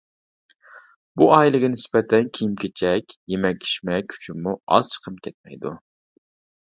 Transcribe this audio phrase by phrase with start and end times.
[1.21, 5.75] بۇ ئائىلىگە نىسبەتەن، كىيىم-كېچەك، يېمەك-ئىچمەك ئۈچۈنمۇ ئاز چىقىم كەتمەيدۇ.